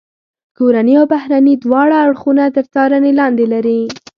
کورني 0.57 0.93
او 0.99 1.05
بهرني 1.13 1.53
دواړه 1.63 1.95
اړخونه 2.05 2.43
تر 2.55 2.65
څارنې 2.73 3.11
لاندې 3.19 3.45
لري. 3.53 3.79